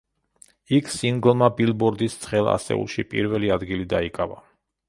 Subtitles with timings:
[0.77, 4.43] იქ სინგლმა ბილბორდის ცხელ ასეულში პირველი ადგილი დაიკავა.